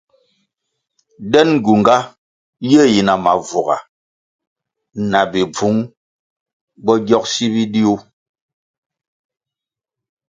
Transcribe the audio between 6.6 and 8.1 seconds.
bo gyogsi bidiu.